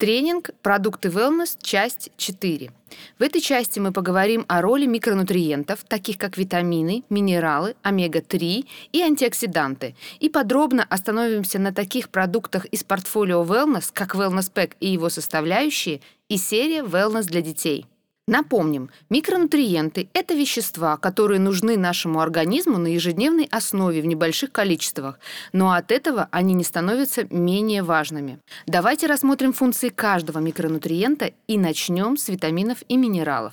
Тренинг 0.00 0.52
«Продукты 0.62 1.08
Wellness. 1.08 1.58
Часть 1.60 2.10
4». 2.16 2.70
В 3.18 3.22
этой 3.22 3.42
части 3.42 3.78
мы 3.80 3.92
поговорим 3.92 4.46
о 4.48 4.62
роли 4.62 4.86
микронутриентов, 4.86 5.84
таких 5.86 6.16
как 6.16 6.38
витамины, 6.38 7.04
минералы, 7.10 7.76
омега-3 7.82 8.66
и 8.92 9.02
антиоксиданты, 9.02 9.94
и 10.18 10.30
подробно 10.30 10.86
остановимся 10.88 11.58
на 11.58 11.74
таких 11.74 12.08
продуктах 12.08 12.64
из 12.64 12.82
портфолио 12.82 13.44
Wellness, 13.44 13.90
как 13.92 14.14
Wellness 14.14 14.50
Pack 14.50 14.72
и 14.80 14.88
его 14.88 15.10
составляющие, 15.10 16.00
и 16.30 16.38
серия 16.38 16.82
Wellness 16.82 17.24
для 17.24 17.42
детей. 17.42 17.84
Напомним, 18.30 18.90
микронутриенты– 19.10 20.08
это 20.14 20.34
вещества, 20.34 20.96
которые 20.96 21.40
нужны 21.40 21.76
нашему 21.76 22.20
организму 22.20 22.78
на 22.78 22.86
ежедневной 22.86 23.48
основе 23.50 24.00
в 24.00 24.06
небольших 24.06 24.52
количествах, 24.52 25.18
но 25.52 25.72
от 25.72 25.90
этого 25.90 26.28
они 26.30 26.54
не 26.54 26.62
становятся 26.62 27.26
менее 27.28 27.82
важными. 27.82 28.38
Давайте 28.68 29.08
рассмотрим 29.08 29.52
функции 29.52 29.88
каждого 29.88 30.38
микронутриента 30.38 31.32
и 31.48 31.58
начнем 31.58 32.16
с 32.16 32.28
витаминов 32.28 32.84
и 32.86 32.96
минералов. 32.96 33.52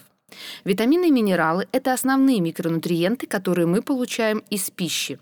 Витамины 0.63 1.07
и 1.07 1.11
минералы– 1.11 1.67
это 1.71 1.91
основные 1.91 2.39
микронутриенты, 2.39 3.25
которые 3.25 3.65
мы 3.65 3.81
получаем 3.81 4.43
из 4.51 4.69
пищи. 4.69 5.17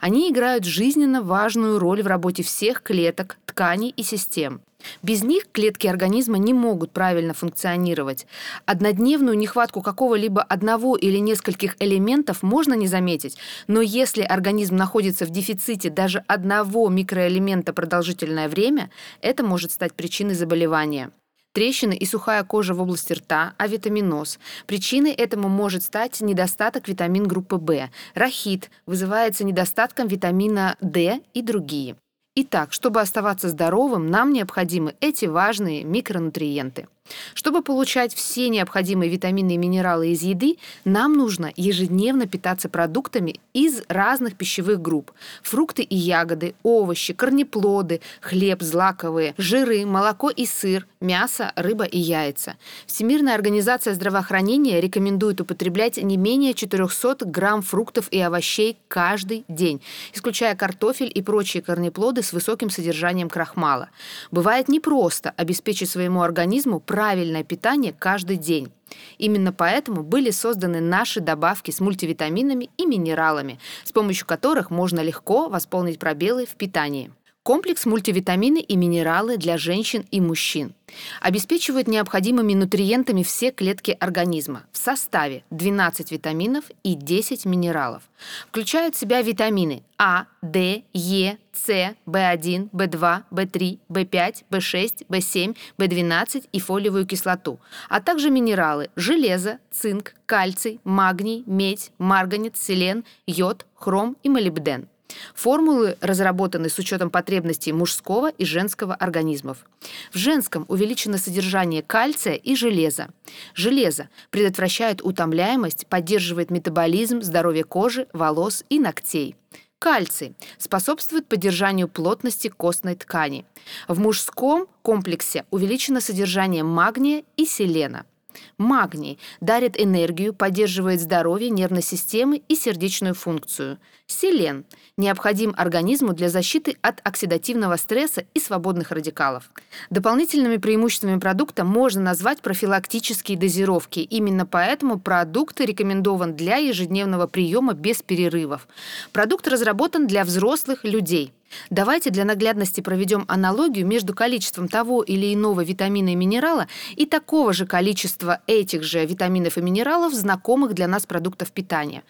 Они 0.00 0.30
играют 0.30 0.64
жизненно 0.64 1.22
важную 1.22 1.78
роль 1.78 2.02
в 2.02 2.06
работе 2.06 2.42
всех 2.42 2.82
клеток, 2.82 3.36
тканей 3.46 3.92
и 3.96 4.02
систем. 4.02 4.60
Без 5.02 5.22
них 5.22 5.50
клетки 5.50 5.86
организма 5.86 6.38
не 6.38 6.52
могут 6.52 6.92
правильно 6.92 7.34
функционировать. 7.34 8.26
Однодневную 8.66 9.36
нехватку 9.36 9.82
какого-либо 9.82 10.42
одного 10.42 10.96
или 10.96 11.18
нескольких 11.18 11.76
элементов 11.80 12.42
можно 12.42 12.74
не 12.74 12.86
заметить, 12.86 13.36
но 13.66 13.80
если 13.80 14.22
организм 14.22 14.76
находится 14.76 15.24
в 15.26 15.30
дефиците 15.30 15.90
даже 15.90 16.22
одного 16.26 16.88
микроэлемента 16.88 17.72
продолжительное 17.72 18.48
время, 18.48 18.90
это 19.20 19.42
может 19.42 19.72
стать 19.72 19.94
причиной 19.94 20.34
заболевания 20.34 21.10
трещины 21.56 21.94
и 21.94 22.04
сухая 22.04 22.44
кожа 22.44 22.74
в 22.74 22.82
области 22.82 23.14
рта, 23.14 23.54
авитаминоз. 23.56 24.38
Причиной 24.66 25.12
этому 25.12 25.48
может 25.48 25.82
стать 25.82 26.20
недостаток 26.20 26.86
витамин 26.86 27.26
группы 27.26 27.56
В. 27.56 27.88
Рахит 28.12 28.70
вызывается 28.84 29.42
недостатком 29.42 30.06
витамина 30.06 30.76
D 30.82 31.22
и 31.32 31.40
другие. 31.40 31.96
Итак, 32.34 32.74
чтобы 32.74 33.00
оставаться 33.00 33.48
здоровым, 33.48 34.10
нам 34.10 34.34
необходимы 34.34 34.96
эти 35.00 35.24
важные 35.24 35.82
микронутриенты. 35.82 36.88
Чтобы 37.34 37.62
получать 37.62 38.14
все 38.14 38.48
необходимые 38.48 39.10
витамины 39.10 39.54
и 39.54 39.56
минералы 39.56 40.08
из 40.08 40.22
еды, 40.22 40.56
нам 40.84 41.14
нужно 41.14 41.52
ежедневно 41.56 42.26
питаться 42.26 42.68
продуктами 42.68 43.40
из 43.52 43.82
разных 43.88 44.36
пищевых 44.36 44.80
групп. 44.80 45.12
Фрукты 45.42 45.82
и 45.82 45.96
ягоды, 45.96 46.54
овощи, 46.62 47.12
корнеплоды, 47.12 48.00
хлеб, 48.20 48.62
злаковые, 48.62 49.34
жиры, 49.38 49.86
молоко 49.86 50.30
и 50.30 50.46
сыр, 50.46 50.86
мясо, 51.00 51.52
рыба 51.56 51.84
и 51.84 51.98
яйца. 51.98 52.56
Всемирная 52.86 53.34
организация 53.34 53.94
здравоохранения 53.94 54.80
рекомендует 54.80 55.40
употреблять 55.40 55.96
не 55.96 56.16
менее 56.16 56.54
400 56.54 57.24
грамм 57.26 57.62
фруктов 57.62 58.08
и 58.10 58.20
овощей 58.20 58.78
каждый 58.88 59.44
день, 59.48 59.80
исключая 60.12 60.54
картофель 60.54 61.10
и 61.12 61.22
прочие 61.22 61.62
корнеплоды 61.62 62.22
с 62.22 62.32
высоким 62.32 62.70
содержанием 62.70 63.28
крахмала. 63.28 63.88
Бывает 64.30 64.68
непросто 64.68 65.32
обеспечить 65.36 65.90
своему 65.90 66.22
организму 66.22 66.80
правильное 66.96 67.44
питание 67.44 67.92
каждый 67.92 68.38
день. 68.38 68.72
Именно 69.18 69.52
поэтому 69.52 70.02
были 70.02 70.30
созданы 70.30 70.80
наши 70.80 71.20
добавки 71.20 71.70
с 71.70 71.78
мультивитаминами 71.78 72.70
и 72.78 72.86
минералами, 72.86 73.58
с 73.84 73.92
помощью 73.92 74.26
которых 74.26 74.70
можно 74.70 75.00
легко 75.00 75.50
восполнить 75.50 75.98
пробелы 75.98 76.46
в 76.46 76.54
питании. 76.54 77.10
Комплекс 77.46 77.86
мультивитамины 77.86 78.58
и 78.58 78.74
минералы 78.74 79.36
для 79.36 79.56
женщин 79.56 80.04
и 80.10 80.20
мужчин. 80.20 80.74
Обеспечивают 81.20 81.86
необходимыми 81.86 82.54
нутриентами 82.54 83.22
все 83.22 83.52
клетки 83.52 83.96
организма. 84.00 84.64
В 84.72 84.78
составе 84.78 85.44
12 85.50 86.10
витаминов 86.10 86.64
и 86.82 86.96
10 86.96 87.44
минералов. 87.44 88.02
Включают 88.48 88.96
в 88.96 88.98
себя 88.98 89.22
витамины 89.22 89.84
А, 89.96 90.26
Д, 90.42 90.82
Е, 90.92 91.38
С, 91.52 91.94
В1, 92.04 92.70
В2, 92.72 93.22
В3, 93.30 93.78
В5, 93.90 94.44
В6, 94.50 95.06
В7, 95.08 95.56
В12 95.78 96.48
и 96.50 96.58
фолиевую 96.58 97.06
кислоту, 97.06 97.60
а 97.88 98.00
также 98.00 98.30
минералы 98.30 98.90
железо, 98.96 99.60
цинк, 99.70 100.14
кальций, 100.26 100.80
магний, 100.82 101.44
медь, 101.46 101.92
марганец, 101.98 102.58
селен, 102.58 103.04
йод, 103.24 103.66
хром 103.76 104.16
и 104.24 104.28
молибден. 104.28 104.88
Формулы 105.34 105.96
разработаны 106.00 106.68
с 106.68 106.78
учетом 106.78 107.10
потребностей 107.10 107.72
мужского 107.72 108.30
и 108.30 108.44
женского 108.44 108.94
организмов. 108.94 109.64
В 110.12 110.16
женском 110.16 110.64
увеличено 110.68 111.18
содержание 111.18 111.82
кальция 111.82 112.34
и 112.34 112.56
железа. 112.56 113.08
Железо 113.54 114.08
предотвращает 114.30 115.02
утомляемость, 115.02 115.86
поддерживает 115.86 116.50
метаболизм, 116.50 117.22
здоровье 117.22 117.64
кожи, 117.64 118.08
волос 118.12 118.64
и 118.68 118.78
ногтей. 118.78 119.36
Кальций 119.78 120.34
способствует 120.58 121.26
поддержанию 121.26 121.86
плотности 121.86 122.48
костной 122.48 122.94
ткани. 122.94 123.44
В 123.88 123.98
мужском 123.98 124.66
комплексе 124.82 125.44
увеличено 125.50 126.00
содержание 126.00 126.62
магния 126.62 127.24
и 127.36 127.44
селена– 127.44 128.06
Магний 128.58 129.18
дарит 129.42 129.78
энергию, 129.78 130.32
поддерживает 130.32 131.02
здоровье 131.02 131.50
нервной 131.50 131.82
системы 131.82 132.42
и 132.48 132.54
сердечную 132.54 133.14
функцию. 133.14 133.78
Селен 134.06 134.64
необходим 134.96 135.52
организму 135.58 136.14
для 136.14 136.30
защиты 136.30 136.78
от 136.80 137.02
оксидативного 137.04 137.76
стресса 137.76 138.24
и 138.32 138.40
свободных 138.40 138.92
радикалов. 138.92 139.50
Дополнительными 139.90 140.56
преимуществами 140.56 141.18
продукта 141.18 141.64
можно 141.64 142.00
назвать 142.00 142.40
профилактические 142.40 143.36
дозировки. 143.36 144.00
Именно 144.00 144.46
поэтому 144.46 144.98
продукт 144.98 145.60
рекомендован 145.60 146.34
для 146.34 146.56
ежедневного 146.56 147.26
приема 147.26 147.74
без 147.74 148.00
перерывов. 148.00 148.68
Продукт 149.12 149.48
разработан 149.48 150.06
для 150.06 150.24
взрослых 150.24 150.84
людей. 150.84 151.34
Давайте 151.70 152.10
для 152.10 152.24
наглядности 152.24 152.80
проведем 152.80 153.24
аналогию 153.28 153.86
между 153.86 154.14
количеством 154.14 154.68
того 154.68 155.02
или 155.02 155.32
иного 155.32 155.62
витамина 155.62 156.10
и 156.10 156.14
минерала 156.14 156.66
и 156.96 157.06
такого 157.06 157.52
же 157.52 157.66
количества 157.66 158.40
этих 158.46 158.82
же 158.82 159.04
витаминов 159.04 159.58
и 159.58 159.62
минералов, 159.62 160.14
знакомых 160.14 160.74
для 160.74 160.88
нас 160.88 161.06
продуктов 161.06 161.52
питания. 161.52 162.02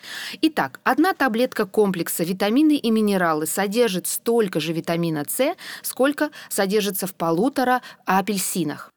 Итак, 0.42 0.80
одна 0.84 1.12
таблетка 1.12 1.66
комплекса 1.66 2.24
витамины 2.24 2.76
и 2.76 2.90
минералы 2.90 3.46
содержит 3.46 4.06
столько 4.06 4.60
же 4.60 4.72
витамина 4.72 5.24
С, 5.28 5.54
сколько 5.82 6.30
содержится 6.48 7.06
в 7.06 7.14
полутора 7.14 7.82
апельсинах. 8.04 8.92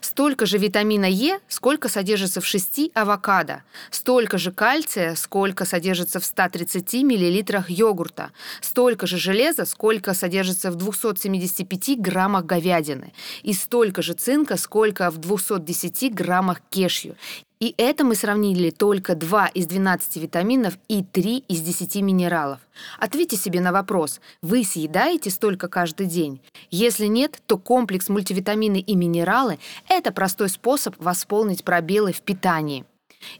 Столько 0.00 0.46
же 0.46 0.58
витамина 0.58 1.06
Е, 1.06 1.40
сколько 1.48 1.88
содержится 1.88 2.40
в 2.40 2.46
6 2.46 2.90
авокадо. 2.94 3.62
Столько 3.90 4.38
же 4.38 4.52
кальция, 4.52 5.14
сколько 5.14 5.64
содержится 5.64 6.20
в 6.20 6.24
130 6.24 6.94
мл 7.02 7.64
йогурта. 7.68 8.30
Столько 8.60 9.06
же 9.06 9.18
железа, 9.18 9.66
сколько 9.66 10.14
содержится 10.14 10.70
в 10.70 10.76
275 10.76 12.00
граммах 12.00 12.44
говядины. 12.44 13.12
И 13.42 13.52
столько 13.52 14.02
же 14.02 14.14
цинка, 14.14 14.56
сколько 14.56 15.10
в 15.10 15.18
210 15.18 16.14
граммах 16.14 16.60
кешью. 16.70 17.16
И 17.60 17.74
это 17.76 18.04
мы 18.04 18.14
сравнили 18.14 18.70
только 18.70 19.14
2 19.14 19.48
из 19.48 19.66
12 19.66 20.16
витаминов 20.16 20.78
и 20.88 21.04
3 21.04 21.44
из 21.46 21.60
10 21.60 21.96
минералов. 21.96 22.58
Ответьте 22.98 23.36
себе 23.36 23.60
на 23.60 23.70
вопрос, 23.70 24.22
вы 24.40 24.64
съедаете 24.64 25.28
столько 25.28 25.68
каждый 25.68 26.06
день? 26.06 26.40
Если 26.70 27.04
нет, 27.04 27.42
то 27.44 27.58
комплекс 27.58 28.08
мультивитамины 28.08 28.80
и 28.80 28.96
минералы– 28.96 29.58
это 29.88 30.10
простой 30.10 30.48
способ 30.48 30.94
восполнить 30.98 31.62
пробелы 31.62 32.14
в 32.14 32.22
питании. 32.22 32.86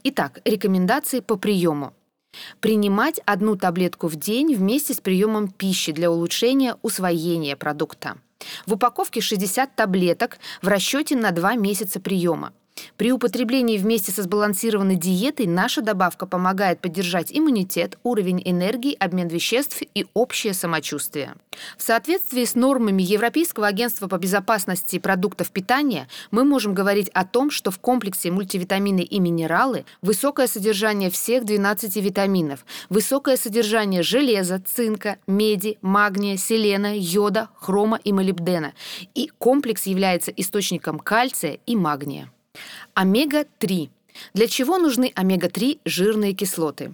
Итак, 0.03 0.39
рекомендации 0.45 1.21
по 1.21 1.35
приему. 1.35 1.93
Принимать 2.59 3.19
одну 3.25 3.55
таблетку 3.55 4.07
в 4.07 4.17
день 4.17 4.53
вместе 4.53 4.93
с 4.93 5.01
приемом 5.01 5.47
пищи 5.47 5.91
для 5.91 6.11
улучшения 6.11 6.77
усвоения 6.83 7.55
продукта. 7.55 8.17
В 8.67 8.73
упаковке 8.73 9.19
60 9.19 9.75
таблеток 9.75 10.37
в 10.61 10.67
расчете 10.67 11.15
на 11.15 11.31
2 11.31 11.55
месяца 11.55 11.99
приема. 11.99 12.53
При 13.01 13.11
употреблении 13.11 13.79
вместе 13.79 14.11
со 14.11 14.21
сбалансированной 14.21 14.95
диетой 14.95 15.47
наша 15.47 15.81
добавка 15.81 16.27
помогает 16.27 16.81
поддержать 16.81 17.31
иммунитет, 17.31 17.97
уровень 18.03 18.43
энергии, 18.45 18.95
обмен 18.99 19.27
веществ 19.27 19.81
и 19.95 20.05
общее 20.13 20.53
самочувствие. 20.53 21.33
В 21.79 21.81
соответствии 21.81 22.45
с 22.45 22.53
нормами 22.53 23.01
Европейского 23.01 23.65
агентства 23.65 24.07
по 24.07 24.19
безопасности 24.19 24.99
продуктов 24.99 25.49
питания 25.49 26.07
мы 26.29 26.43
можем 26.43 26.75
говорить 26.75 27.09
о 27.15 27.25
том, 27.25 27.49
что 27.49 27.71
в 27.71 27.79
комплексе 27.79 28.29
мультивитамины 28.29 29.01
и 29.01 29.19
минералы 29.19 29.85
высокое 30.03 30.45
содержание 30.45 31.09
всех 31.09 31.43
12 31.43 31.95
витаминов, 31.95 32.63
высокое 32.91 33.35
содержание 33.35 34.03
железа, 34.03 34.61
цинка, 34.63 35.17
меди, 35.25 35.79
магния, 35.81 36.37
селена, 36.37 36.95
йода, 36.95 37.49
хрома 37.55 37.99
и 38.03 38.13
молибдена. 38.13 38.73
И 39.15 39.31
комплекс 39.39 39.87
является 39.87 40.29
источником 40.29 40.99
кальция 40.99 41.57
и 41.65 41.75
магния. 41.75 42.29
Омега-3. 42.93 43.89
Для 44.33 44.47
чего 44.47 44.77
нужны 44.77 45.11
омега-3 45.15 45.79
жирные 45.85 46.33
кислоты? 46.33 46.93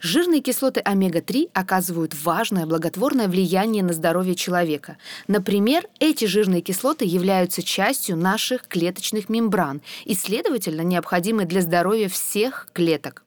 Жирные 0.00 0.40
кислоты 0.40 0.80
омега-3 0.80 1.50
оказывают 1.52 2.14
важное 2.14 2.66
благотворное 2.66 3.28
влияние 3.28 3.82
на 3.82 3.92
здоровье 3.92 4.34
человека. 4.34 4.96
Например, 5.28 5.86
эти 6.00 6.24
жирные 6.24 6.62
кислоты 6.62 7.04
являются 7.04 7.62
частью 7.62 8.16
наших 8.16 8.66
клеточных 8.66 9.28
мембран 9.28 9.82
и, 10.04 10.14
следовательно, 10.14 10.80
необходимы 10.80 11.44
для 11.44 11.60
здоровья 11.60 12.08
всех 12.08 12.68
клеток. 12.72 13.22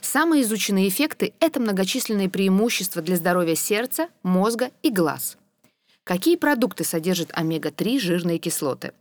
Самые 0.00 0.42
изученные 0.42 0.88
эффекты– 0.88 1.32
это 1.40 1.60
многочисленные 1.60 2.28
преимущества 2.28 3.02
для 3.02 3.16
здоровья 3.16 3.54
сердца, 3.54 4.08
мозга 4.22 4.70
и 4.82 4.90
глаз. 4.90 5.36
Какие 6.04 6.36
продукты 6.36 6.84
содержат 6.84 7.30
омега-3 7.32 7.98
жирные 7.98 8.38
кислоты? 8.38 8.92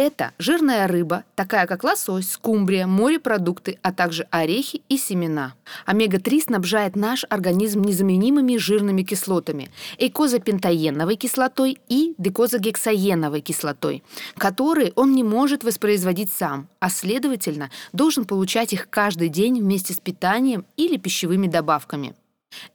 Это 0.00 0.32
жирная 0.38 0.88
рыба, 0.88 1.24
такая 1.34 1.66
как 1.66 1.84
лосось, 1.84 2.30
скумбрия, 2.30 2.86
морепродукты, 2.86 3.78
а 3.82 3.92
также 3.92 4.26
орехи 4.30 4.80
и 4.88 4.96
семена. 4.96 5.52
Омега-3 5.84 6.44
снабжает 6.44 6.96
наш 6.96 7.26
организм 7.28 7.82
незаменимыми 7.82 8.56
жирными 8.56 9.02
кислотами– 9.02 9.70
эйкозапентаеновой 9.98 11.16
кислотой 11.16 11.78
и 11.90 12.14
декозагексаеновой 12.16 13.42
кислотой, 13.42 14.02
которые 14.38 14.94
он 14.96 15.14
не 15.14 15.22
может 15.22 15.64
воспроизводить 15.64 16.32
сам, 16.32 16.70
а 16.78 16.88
следовательно 16.88 17.70
должен 17.92 18.24
получать 18.24 18.72
их 18.72 18.88
каждый 18.88 19.28
день 19.28 19.60
вместе 19.60 19.92
с 19.92 20.00
питанием 20.00 20.64
или 20.78 20.96
пищевыми 20.96 21.46
добавками. 21.46 22.14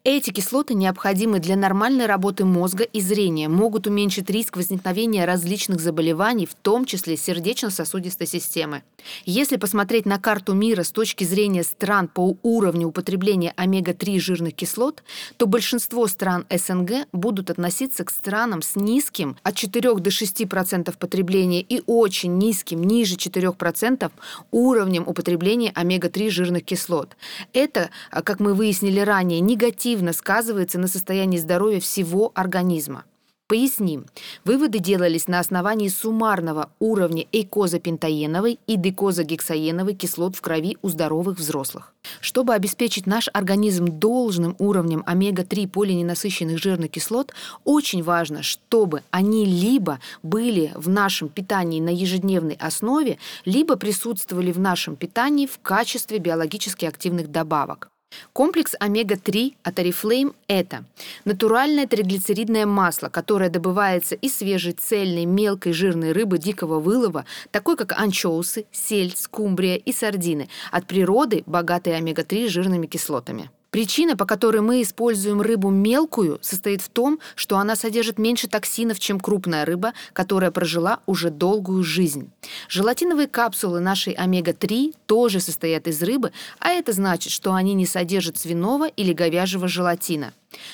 Эти 0.04 0.30
кислоты 0.30 0.76
необходимы 0.76 1.40
для 1.40 1.56
нормальной 1.56 2.06
работы 2.06 2.46
мозга 2.46 2.84
и 2.84 3.02
зрения, 3.02 3.50
могут 3.50 3.88
уменьшить 3.88 4.30
риск 4.30 4.56
возникновения 4.56 5.26
различных 5.26 5.80
заболеваний, 5.80 6.46
в 6.46 6.54
том 6.54 6.86
числе 6.86 7.18
сердечно-сосудистой 7.18 8.28
системы. 8.28 8.84
Если 9.26 9.58
посмотреть 9.58 10.06
на 10.06 10.20
карту 10.20 10.54
мира 10.54 10.84
с 10.84 10.92
точки 10.92 11.24
зрения 11.24 11.64
стран 11.64 12.08
по 12.08 12.38
уровню 12.44 12.88
употребления 12.88 13.54
омега-3 13.56 14.20
жирных 14.20 14.54
кислот, 14.54 15.04
то 15.38 15.48
большинство 15.48 16.08
стран 16.08 16.46
СНГ 16.50 17.08
будут 17.12 17.50
относиться 17.50 18.04
к 18.04 18.12
странам 18.12 18.62
с 18.62 18.76
низким 18.76 19.38
от 19.42 19.56
4 19.56 19.96
до 19.96 20.10
6% 20.10 20.98
потребления 20.98 21.62
и 21.62 21.82
очень 21.86 22.38
низким, 22.38 22.84
ниже 22.84 23.16
4% 23.16 24.12
уровнем 24.52 25.04
употребления 25.08 25.72
омега-3 25.74 26.30
жирных 26.30 26.64
кислот. 26.64 27.18
Это, 27.54 27.90
как 28.12 28.40
мы 28.40 28.54
выяснили 28.54 29.00
ранее, 29.00 29.40
негативно 29.40 29.65
негативно 29.66 30.14
сказывается 30.14 30.78
на 30.78 30.88
состоянии 30.88 31.38
здоровья 31.40 31.80
всего 31.80 32.32
организма. 32.36 33.04
Поясним. 33.48 34.06
Выводы 34.44 34.80
делались 34.80 35.28
на 35.28 35.40
основании 35.40 35.88
суммарного 35.88 36.70
уровня 36.80 37.26
эйкозапентаеновой 37.32 38.60
и 38.66 38.76
декозагексаеновой 38.76 39.94
кислот 39.94 40.36
в 40.36 40.42
крови 40.42 40.78
у 40.82 40.90
здоровых 40.90 41.38
взрослых. 41.38 41.94
Чтобы 42.22 42.56
обеспечить 42.56 43.06
наш 43.06 43.30
организм 43.34 43.86
должным 43.86 44.56
уровнем 44.58 45.04
омега-3 45.06 45.68
полиненасыщенных 45.68 46.58
жирных 46.58 46.92
кислот, 46.92 47.34
очень 47.64 48.02
важно, 48.02 48.42
чтобы 48.42 49.04
они 49.12 49.46
либо 49.46 50.00
были 50.24 50.72
в 50.76 50.90
нашем 50.90 51.30
питании 51.30 51.82
на 51.82 51.90
ежедневной 51.90 52.56
основе, 52.56 53.20
либо 53.46 53.76
присутствовали 53.76 54.52
в 54.52 54.60
нашем 54.60 54.96
питании 54.96 55.46
в 55.46 55.60
качестве 55.60 56.18
биологически 56.18 56.86
активных 56.86 57.32
добавок. 57.32 57.90
Комплекс 58.34 58.76
омега-3 58.80 59.56
от 59.64 59.80
Oriflame– 59.80 60.34
это 60.48 60.84
натуральное 61.26 61.88
триглицеридное 61.88 62.66
масло, 62.66 63.10
которое 63.10 63.50
добывается 63.50 64.16
из 64.16 64.36
свежей 64.38 64.74
цельной 64.74 65.26
мелкой 65.26 65.74
жирной 65.74 66.12
рыбы 66.12 66.38
дикого 66.38 66.80
вылова, 66.80 67.26
такой 67.52 67.76
как 67.76 67.92
анчоусы, 68.00 68.66
сельдь, 68.72 69.18
скумбрия 69.18 69.76
и 69.76 69.92
сардины, 69.92 70.50
от 70.72 70.88
природы 70.88 71.44
богатые 71.46 71.98
омега-3 71.98 72.48
жирными 72.48 72.88
кислотами. 72.88 73.50
Причина, 73.76 74.16
по 74.16 74.24
которой 74.24 74.62
мы 74.62 74.82
используем 74.82 75.42
рыбу 75.42 75.70
мелкую, 75.70 76.40
состоит 76.42 76.80
в 76.80 76.88
том, 76.88 77.20
что 77.36 77.58
она 77.58 77.76
содержит 77.76 78.18
меньше 78.18 78.48
токсинов, 78.48 79.02
чем 79.02 79.20
крупная 79.20 79.66
рыба, 79.66 79.92
которая 80.14 80.50
прожила 80.50 81.02
уже 81.08 81.30
долгую 81.30 81.84
жизнь. 81.84 82.32
Желатиновые 82.70 83.28
капсулы 83.28 83.82
нашей 83.82 84.14
омега-3 84.14 84.96
тоже 85.08 85.42
состоят 85.42 85.90
из 85.90 86.02
рыбы, 86.02 86.32
а 86.60 86.70
это 86.70 86.94
значит, 86.94 87.34
что 87.34 87.54
они 87.54 87.74
не 87.74 87.86
содержат 87.86 88.38
свиного 88.38 88.88
или 88.88 89.12
говяжьего 89.12 89.68
желатина. 89.68 90.32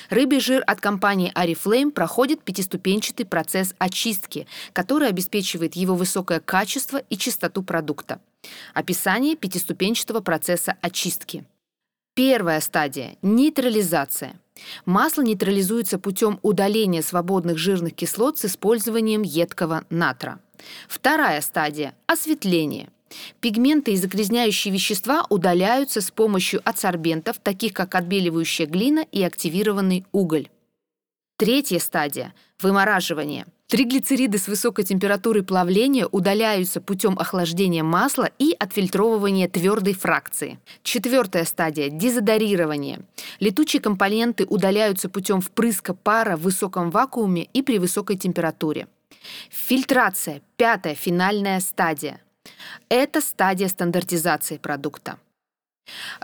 Рыбий 0.08 0.38
жир 0.38 0.62
от 0.64 0.80
компании 0.80 1.32
Oriflame 1.34 1.90
проходит 1.90 2.44
пятиступенчатый 2.44 3.26
процесс 3.26 3.74
очистки, 3.78 4.46
который 4.72 5.08
обеспечивает 5.08 5.74
его 5.74 5.96
высокое 5.96 6.38
качество 6.38 6.98
и 7.10 7.16
чистоту 7.16 7.64
продукта. 7.64 8.20
Описание 8.74 9.34
пятиступенчатого 9.34 10.20
процесса 10.20 10.76
очистки. 10.82 11.44
Первая 12.14 12.60
стадия– 12.60 13.16
нейтрализация. 13.22 14.38
Масло 14.84 15.22
нейтрализуется 15.22 15.98
путем 15.98 16.38
удаления 16.42 17.00
свободных 17.00 17.56
жирных 17.56 17.94
кислот 17.94 18.36
с 18.36 18.44
использованием 18.44 19.22
едкого 19.22 19.86
натра. 19.88 20.38
Вторая 20.88 21.40
стадия– 21.40 21.94
осветление. 22.06 22.90
Пигменты 23.40 23.92
и 23.92 23.96
загрязняющие 23.96 24.74
вещества 24.74 25.24
удаляются 25.30 26.02
с 26.02 26.10
помощью 26.10 26.60
адсорбентов, 26.68 27.38
таких 27.38 27.72
как 27.72 27.94
отбеливающая 27.94 28.66
глина 28.66 29.06
и 29.10 29.22
активированный 29.22 30.04
уголь. 30.12 30.50
Третья 31.38 31.78
стадия– 31.78 32.34
вымораживание. 32.60 33.46
Триглицериды 33.72 34.36
с 34.36 34.48
высокой 34.48 34.84
температурой 34.84 35.42
плавления 35.42 36.06
удаляются 36.06 36.82
путем 36.82 37.18
охлаждения 37.18 37.82
масла 37.82 38.28
и 38.38 38.54
отфильтровывания 38.58 39.48
твердой 39.48 39.94
фракции. 39.94 40.58
Четвертая 40.82 41.46
стадия– 41.46 41.88
дезодорирование. 41.90 43.00
Летучие 43.40 43.80
компоненты 43.80 44.44
удаляются 44.44 45.08
путем 45.08 45.40
впрыска 45.40 45.94
пара 45.94 46.36
в 46.36 46.42
высоком 46.42 46.90
вакууме 46.90 47.48
и 47.54 47.62
при 47.62 47.78
высокой 47.78 48.18
температуре. 48.18 48.88
Фильтрация– 49.48 50.42
пятая 50.58 50.94
финальная 50.94 51.58
стадия. 51.60 52.20
Это 52.90 53.22
стадия 53.22 53.68
стандартизации 53.68 54.58
продукта. 54.58 55.16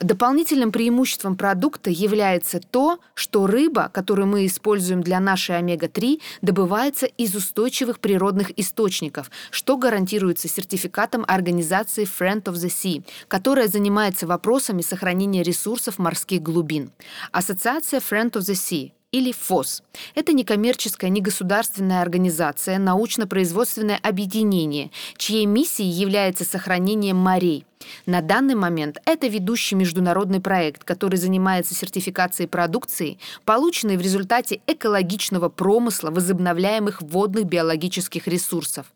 Дополнительным 0.01 0.73
преимуществом 0.73 1.37
продукта 1.37 1.91
является 1.91 2.61
то, 2.61 2.99
что 3.15 3.47
рыба, 3.47 3.91
которую 3.93 4.29
мы 4.29 4.47
используем 4.47 5.03
для 5.03 5.21
нашей 5.21 5.59
омега-3, 5.59 6.21
добывается 6.43 7.07
из 7.07 7.35
устойчивых 7.35 8.01
природных 8.01 8.57
источников, 8.59 9.31
что 9.51 9.77
гарантируется 9.77 10.49
сертификатом 10.49 11.25
организации 11.27 12.05
Friend 12.05 12.43
of 12.45 12.55
the 12.55 12.69
Sea, 12.69 13.05
которая 13.27 13.69
занимается 13.69 14.27
вопросами 14.27 14.83
сохранения 14.83 15.43
ресурсов 15.43 15.99
морских 15.99 16.43
глубин. 16.43 16.91
Ассоциация 17.33 18.01
Friend 18.01 18.31
of 18.33 18.41
the 18.41 18.55
Sea 18.55 18.93
или 19.11 19.33
ФОС. 19.33 19.83
Это 20.15 20.33
некоммерческая, 20.33 21.11
негосударственная 21.11 22.03
организация, 22.03 22.79
научно-производственное 22.79 23.99
объединение, 24.03 24.91
чьей 25.17 25.47
миссией 25.47 25.89
является 25.89 26.45
сохранение 26.45 27.15
морей. 27.15 27.65
На 28.07 28.21
данный 28.21 28.55
момент 28.55 28.99
это 29.05 29.27
ведущий 29.29 29.75
международный 29.75 30.41
проект, 30.41 30.85
который 30.85 31.17
занимается 31.17 31.75
сертификацией 31.75 32.49
продукции, 32.49 33.19
полученной 33.45 33.97
в 33.97 34.01
результате 34.01 34.61
экологичного 34.67 35.49
промысла 35.49 36.11
возобновляемых 36.11 37.03
водных 37.03 37.45
биологических 37.45 38.27
ресурсов. 38.27 38.87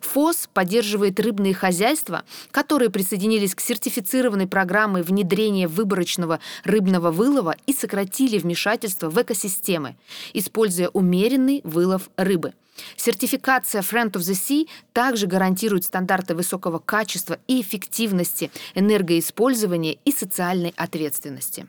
ФОС 0.00 0.48
поддерживает 0.52 1.20
рыбные 1.20 1.54
хозяйства, 1.54 2.24
которые 2.50 2.90
присоединились 2.90 3.54
к 3.54 3.60
сертифицированной 3.60 4.46
программе 4.46 5.02
внедрения 5.02 5.68
выборочного 5.68 6.40
рыбного 6.64 7.10
вылова 7.10 7.56
и 7.66 7.72
сократили 7.72 8.38
вмешательство 8.38 9.10
в 9.10 9.20
экосистемы, 9.20 9.96
используя 10.32 10.88
умеренный 10.88 11.60
вылов 11.64 12.10
рыбы. 12.16 12.52
Сертификация 12.96 13.82
Friend 13.82 14.10
of 14.12 14.20
the 14.20 14.34
Sea 14.34 14.68
также 14.92 15.26
гарантирует 15.26 15.84
стандарты 15.84 16.34
высокого 16.34 16.78
качества 16.78 17.38
и 17.46 17.60
эффективности 17.60 18.50
энергоиспользования 18.74 19.96
и 20.04 20.12
социальной 20.12 20.74
ответственности. 20.76 21.66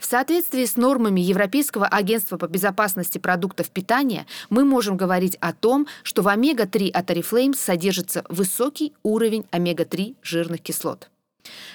В 0.00 0.04
соответствии 0.04 0.64
с 0.64 0.76
нормами 0.76 1.20
Европейского 1.20 1.86
агентства 1.86 2.36
по 2.36 2.46
безопасности 2.46 3.18
продуктов 3.18 3.70
питания 3.70 4.26
мы 4.50 4.64
можем 4.64 4.96
говорить 4.96 5.36
о 5.40 5.52
том, 5.52 5.86
что 6.02 6.22
в 6.22 6.28
омега-3 6.28 6.90
от 6.90 7.10
Oriflame 7.10 7.54
содержится 7.54 8.24
высокий 8.28 8.92
уровень 9.02 9.46
омега-3 9.50 10.16
жирных 10.22 10.60
кислот. 10.60 11.10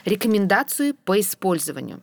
Рекомендации 0.06 0.92
по 0.92 1.20
использованию. 1.20 2.02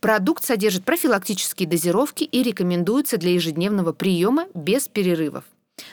Продукт 0.00 0.44
содержит 0.44 0.84
профилактические 0.84 1.68
дозировки 1.68 2.24
и 2.24 2.42
рекомендуется 2.42 3.18
для 3.18 3.32
ежедневного 3.32 3.92
приема 3.92 4.46
без 4.54 4.88
перерывов. 4.88 5.44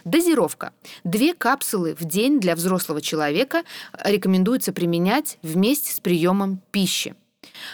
Дозировка. 0.04 0.74
Две 1.04 1.34
капсулы 1.34 1.96
в 2.00 2.06
день 2.06 2.40
для 2.40 2.56
взрослого 2.56 3.02
человека 3.02 3.64
рекомендуется 4.04 4.74
применять 4.74 5.38
вместе 5.42 5.94
с 5.94 6.00
приемом 6.00 6.62
пищи. 6.72 7.16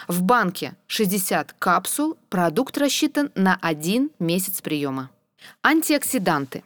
В 0.08 0.22
банке 0.22 0.76
60 0.88 1.54
капсул, 1.60 2.18
продукт 2.30 2.78
рассчитан 2.78 3.32
на 3.36 3.58
один 3.62 4.12
месяц 4.20 4.62
приема. 4.62 5.10
Антиоксиданты. 5.62 6.64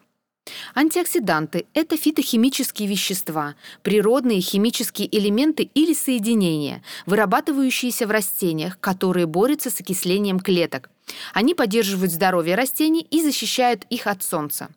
Антиоксиданты– 0.75 1.65
это 1.73 1.97
фитохимические 1.97 2.87
вещества, 2.87 3.55
природные 3.83 4.39
химические 4.39 5.13
элементы 5.15 5.69
или 5.73 5.93
соединения, 5.93 6.83
вырабатывающиеся 7.05 8.07
в 8.07 8.11
растениях, 8.11 8.79
которые 8.79 9.25
борются 9.25 9.69
с 9.69 9.79
окислением 9.81 10.39
клеток. 10.39 10.89
Они 11.33 11.53
поддерживают 11.53 12.11
здоровье 12.11 12.55
растений 12.55 13.05
и 13.09 13.21
защищают 13.21 13.85
их 13.89 14.07
от 14.07 14.23
солнца. 14.23 14.69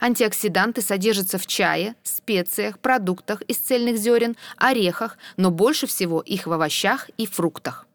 Антиоксиданты 0.00 0.82
содержатся 0.82 1.38
в 1.38 1.46
чае, 1.46 1.94
специях, 2.02 2.78
продуктах 2.78 3.42
из 3.42 3.58
цельных 3.58 3.96
зерен, 3.96 4.36
орехах, 4.56 5.18
но 5.36 5.50
больше 5.50 5.86
всего 5.86 6.20
их 6.20 6.46
в 6.46 6.52
овощах 6.52 7.10
и 7.16 7.26
фруктах. 7.26 7.86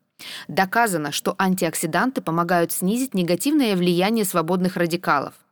Доказано, 0.47 1.11
что 1.11 1.35
антиоксиданты 1.37 2.21
помогают 2.21 2.71
снизить 2.71 3.13
негативное 3.13 3.75
влияние 3.75 4.25
свободных 4.25 4.75
радикалов– 4.75 5.33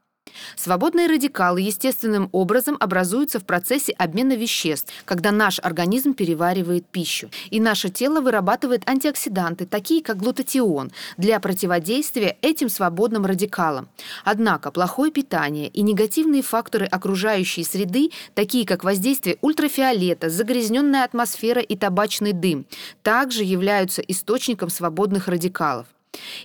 Свободные 0.55 1.07
радикалы 1.07 1.61
естественным 1.61 2.29
образом 2.31 2.77
образуются 2.79 3.39
в 3.39 3.45
процессе 3.45 3.93
обмена 3.93 4.33
веществ, 4.33 4.91
когда 5.05 5.31
наш 5.31 5.59
организм 5.59 6.13
переваривает 6.13 6.85
пищу. 6.85 7.29
И 7.49 7.59
наше 7.59 7.89
тело 7.89 8.21
вырабатывает 8.21 8.87
антиоксиданты, 8.87 9.65
такие 9.65 10.03
как 10.03 10.17
глутатион, 10.17 10.91
для 11.17 11.39
противодействия 11.39 12.37
этим 12.41 12.69
свободным 12.69 13.25
радикалам. 13.25 13.89
Однако 14.23 14.71
плохое 14.71 15.11
питание 15.11 15.67
и 15.69 15.81
негативные 15.81 16.41
факторы 16.41 16.85
окружающей 16.85 17.63
среды, 17.63 18.11
такие 18.33 18.65
как 18.65 18.83
воздействие 18.83 19.37
ультрафиолета, 19.41 20.29
загрязненная 20.29 21.03
атмосфера 21.03 21.61
и 21.61 21.75
табачный 21.75 22.33
дым, 22.33 22.65
также 23.03 23.43
являются 23.43 24.01
источником 24.01 24.69
свободных 24.69 25.27
радикалов. 25.27 25.87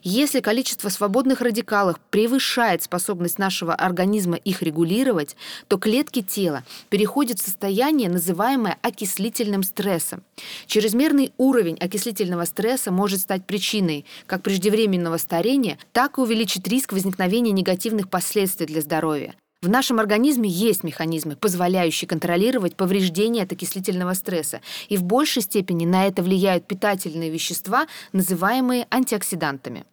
Если 0.02 0.40
количество 0.40 0.88
свободных 0.88 1.40
радикалов 1.40 1.98
превышает 2.10 2.82
способность 2.82 3.38
нашего 3.38 3.74
организма 3.74 4.36
их 4.36 4.62
регулировать, 4.62 5.36
то 5.68 5.78
клетки 5.78 6.22
тела 6.22 6.64
переходят 6.88 7.38
в 7.38 7.44
состояние, 7.44 8.08
называемое 8.08 8.78
окислительным 8.82 9.62
стрессом. 9.62 10.22
Чрезмерный 10.66 11.32
уровень 11.36 11.76
окислительного 11.76 12.44
стресса 12.44 12.90
может 12.90 13.20
стать 13.20 13.46
причиной 13.46 14.06
как 14.26 14.42
преждевременного 14.42 15.16
старения, 15.18 15.78
так 15.92 16.18
и 16.18 16.20
увеличить 16.20 16.66
риск 16.68 16.92
возникновения 16.92 17.52
негативных 17.52 18.08
последствий 18.08 18.66
для 18.66 18.80
здоровья. 18.80 19.34
В 19.62 19.68
нашем 19.68 20.00
организме 20.00 20.48
есть 20.48 20.84
механизмы, 20.84 21.36
позволяющие 21.36 22.08
контролировать 22.08 22.76
повреждения 22.76 23.42
от 23.42 23.52
окислительного 23.52 24.14
стресса, 24.14 24.62
и 24.88 24.96
в 24.96 25.04
большей 25.04 25.42
степени 25.42 25.84
на 25.84 26.06
это 26.06 26.22
влияют 26.22 26.66
питательные 26.66 27.28
вещества, 27.28 27.86
называемые 28.12 28.86
антиоксидантами. 28.90 29.84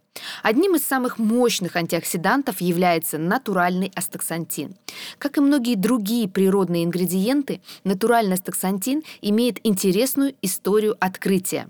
Одним 0.41 0.75
из 0.75 0.85
самых 0.85 1.19
мощных 1.19 1.75
антиоксидантов 1.75 2.61
является 2.61 3.17
натуральный 3.17 3.91
астаксантин. 3.93 4.73
Как 5.17 5.37
и 5.37 5.41
многие 5.41 5.75
другие 5.75 6.29
природные 6.29 6.85
ингредиенты, 6.85 7.59
натуральный 7.83 8.35
астаксантин 8.35 9.03
имеет 9.21 9.59
интересную 9.67 10.33
историю 10.41 10.95
открытия. 11.01 11.67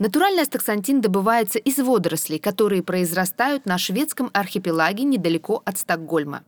Натуральный 0.00 0.42
астаксантин 0.42 1.00
добывается 1.00 1.60
из 1.60 1.78
водорослей, 1.78 2.40
которые 2.40 2.82
произрастают 2.82 3.64
на 3.64 3.78
шведском 3.78 4.28
архипелаге 4.32 5.04
недалеко 5.04 5.62
от 5.64 5.78
Стокгольма. 5.78 6.42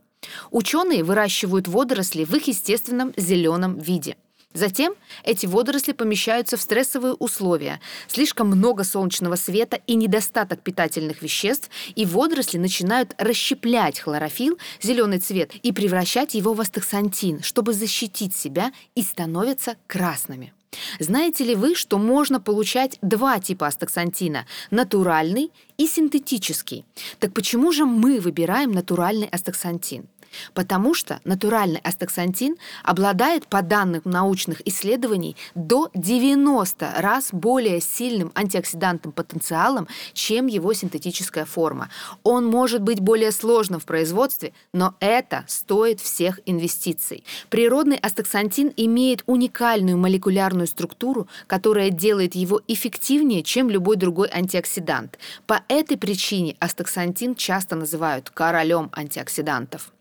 Ученые 0.51 1.03
выращивают 1.03 1.67
водоросли 1.67 2.23
в 2.23 2.35
их 2.35 2.47
естественном 2.47 3.13
зеленом 3.17 3.77
виде. 3.79 4.17
Затем 4.53 4.95
эти 5.23 5.45
водоросли 5.45 5.93
помещаются 5.93 6.57
в 6.57 6.61
стрессовые 6.61 7.13
условия, 7.13 7.79
слишком 8.07 8.47
много 8.47 8.83
солнечного 8.83 9.35
света 9.35 9.79
и 9.87 9.95
недостаток 9.95 10.61
питательных 10.61 11.21
веществ, 11.21 11.69
и 11.95 12.05
водоросли 12.05 12.57
начинают 12.57 13.15
расщеплять 13.17 13.99
хлорофилл, 13.99 14.57
зеленый 14.81 15.19
цвет, 15.19 15.55
и 15.55 15.71
превращать 15.71 16.33
его 16.33 16.53
в 16.53 16.59
астаксантин, 16.59 17.41
чтобы 17.43 17.73
защитить 17.73 18.35
себя, 18.35 18.73
и 18.93 19.01
становятся 19.03 19.77
красными. 19.87 20.53
Знаете 20.99 21.43
ли 21.43 21.55
вы, 21.55 21.75
что 21.75 21.97
можно 21.97 22.39
получать 22.39 22.97
два 23.01 23.39
типа 23.39 23.67
астаксантина– 23.67 24.45
натуральный 24.71 25.51
и 25.77 25.87
синтетический? 25.87 26.85
Так 27.19 27.33
почему 27.33 27.71
же 27.71 27.85
мы 27.85 28.19
выбираем 28.19 28.71
натуральный 28.71 29.27
астаксантин? 29.27 30.07
Потому 30.53 30.93
что 30.93 31.19
натуральный 31.23 31.79
астаксантин 31.79 32.57
обладает, 32.83 33.47
по 33.47 33.61
данным 33.61 34.01
научных 34.05 34.65
исследований, 34.67 35.35
до 35.55 35.89
90 35.93 36.93
раз 36.97 37.29
более 37.31 37.81
сильным 37.81 38.31
антиоксидантным 38.35 39.11
потенциалом, 39.11 39.87
чем 40.13 40.47
его 40.47 40.73
синтетическая 40.73 41.45
форма. 41.45 41.89
Он 42.23 42.45
может 42.45 42.81
быть 42.81 42.99
более 42.99 43.31
сложным 43.31 43.79
в 43.79 43.85
производстве, 43.85 44.53
но 44.73 44.95
это 44.99 45.43
стоит 45.47 45.99
всех 45.99 46.39
инвестиций. 46.45 47.23
Природный 47.49 47.97
астаксантин 47.97 48.73
имеет 48.77 49.23
уникальную 49.25 49.97
молекулярную 49.97 50.67
структуру, 50.67 51.27
которая 51.47 51.89
делает 51.89 52.35
его 52.35 52.61
эффективнее, 52.67 53.43
чем 53.43 53.69
любой 53.69 53.95
другой 53.97 54.29
антиоксидант. 54.31 55.17
По 55.47 55.63
этой 55.67 55.97
причине 55.97 56.55
астаксантин 56.59 57.35
часто 57.35 57.75
называют 57.75 58.29
королем 58.29 58.89
антиоксидантов. 58.93 59.91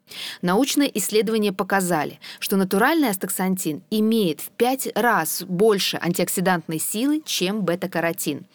Научные 0.43 0.97
исследования 0.99 1.53
показали, 1.53 2.21
что 2.39 2.57
натуральный 2.57 3.11
астаксантин 3.11 3.83
имеет 3.91 4.41
в 4.41 4.51
5 4.51 4.93
раз 4.95 5.43
больше 5.43 5.99
антиоксидантной 6.01 6.79
силы, 6.79 7.23
чем 7.25 7.63
бета-каротин. 7.63 8.47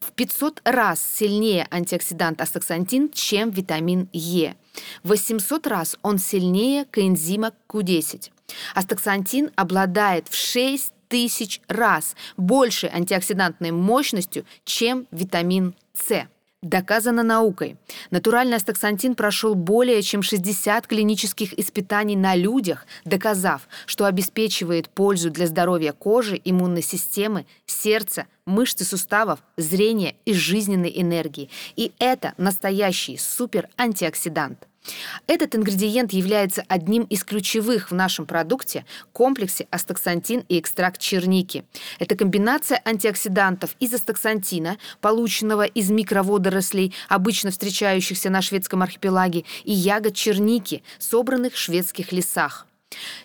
В 0.00 0.12
500 0.12 0.62
раз 0.64 1.00
сильнее 1.00 1.66
антиоксидант 1.70 2.40
астаксантин, 2.40 3.10
чем 3.10 3.50
витамин 3.50 4.08
Е. 4.12 4.56
В 5.02 5.08
800 5.08 5.66
раз 5.66 5.98
он 6.02 6.18
сильнее 6.18 6.84
коэнзима 6.86 7.52
Q10. 7.68 8.30
Астаксантин 8.74 9.50
обладает 9.56 10.28
в 10.28 10.34
6 10.34 10.92
тысяч 11.08 11.60
раз 11.68 12.14
большей 12.36 12.90
антиоксидантной 12.90 13.70
мощностью, 13.70 14.44
чем 14.64 15.06
витамин 15.10 15.74
С. 15.94 16.26
Доказано 16.62 17.22
наукой. 17.22 17.76
Натуральный 18.10 18.56
астаксантин 18.56 19.14
прошел 19.14 19.54
более 19.54 20.02
чем 20.02 20.22
60 20.22 20.88
клинических 20.88 21.56
испытаний 21.56 22.16
на 22.16 22.34
людях, 22.34 22.84
доказав, 23.04 23.68
что 23.86 24.06
обеспечивает 24.06 24.88
пользу 24.88 25.30
для 25.30 25.46
здоровья 25.46 25.92
кожи, 25.92 26.40
иммунной 26.44 26.82
системы, 26.82 27.46
сердца, 27.64 28.26
мышцы 28.44 28.84
суставов, 28.84 29.38
зрения 29.56 30.16
и 30.24 30.32
жизненной 30.32 30.92
энергии. 30.96 31.48
И 31.76 31.92
это 32.00 32.34
настоящий 32.38 33.16
супер-антиоксидант. 33.18 34.67
Этот 35.26 35.54
ингредиент 35.54 36.12
является 36.12 36.64
одним 36.68 37.02
из 37.04 37.24
ключевых 37.24 37.90
в 37.90 37.94
нашем 37.94 38.26
продукте 38.26 38.84
комплексе 39.12 39.66
астаксантин 39.70 40.44
и 40.48 40.58
экстракт 40.58 41.00
черники. 41.00 41.64
Это 41.98 42.16
комбинация 42.16 42.80
антиоксидантов 42.84 43.76
из 43.80 43.94
астаксантина, 43.94 44.78
полученного 45.00 45.64
из 45.64 45.90
микроводорослей, 45.90 46.94
обычно 47.08 47.50
встречающихся 47.50 48.30
на 48.30 48.42
шведском 48.42 48.82
архипелаге, 48.82 49.44
и 49.64 49.72
ягод 49.72 50.14
черники, 50.14 50.82
собранных 50.98 51.54
в 51.54 51.58
шведских 51.58 52.12
лесах. 52.12 52.67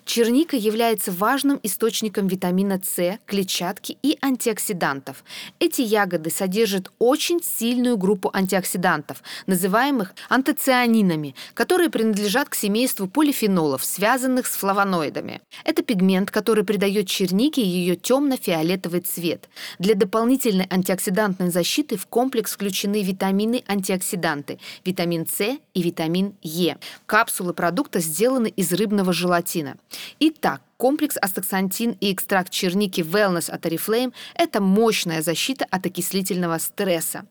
Черника 0.05 0.57
является 0.57 1.11
важным 1.11 1.59
источником 1.63 2.27
витамина 2.27 2.79
С, 2.83 3.19
клетчатки 3.25 3.97
и 4.01 4.17
антиоксидантов. 4.21 5.23
Эти 5.59 5.81
ягоды 5.81 6.29
содержат 6.29 6.91
очень 6.99 7.41
сильную 7.41 7.97
группу 7.97 8.29
антиоксидантов, 8.33 9.23
называемых 9.47 10.13
антоцианинами, 10.29 11.35
которые 11.53 11.89
принадлежат 11.89 12.49
к 12.49 12.55
семейству 12.55 13.07
полифенолов, 13.07 13.83
связанных 13.85 14.47
с 14.47 14.55
флавоноидами. 14.55 15.41
Это 15.63 15.83
пигмент, 15.83 16.31
который 16.31 16.65
придает 16.65 17.07
чернике 17.07 17.63
ее 17.63 17.95
темно-фиолетовый 17.95 19.01
цвет. 19.01 19.47
Для 19.79 19.95
дополнительной 19.95 20.67
антиоксидантной 20.69 21.49
защиты 21.49 21.95
в 21.95 22.07
комплекс 22.07 22.53
включены 22.53 23.01
витамины-антиоксиданты, 23.03 24.59
витамин 24.83 25.25
С 25.27 25.57
и 25.73 25.81
витамин 25.81 26.35
Е. 26.41 26.77
Капсулы 27.05 27.53
продукта 27.53 27.99
сделаны 27.99 28.47
из 28.47 28.73
рыбного 28.73 29.13
желатина 29.13 29.52
никотина. 29.53 29.77
Итак, 30.19 30.61
комплекс 30.77 31.17
астаксантин 31.21 31.97
и 31.99 32.11
экстракт 32.11 32.51
черники 32.51 33.01
Wellness 33.01 33.49
от 33.49 33.65
Oriflame– 33.65 34.13
это 34.35 34.61
мощная 34.61 35.21
защита 35.21 35.65
от 35.69 35.85
окислительного 35.85 36.57
стресса. 36.57 37.25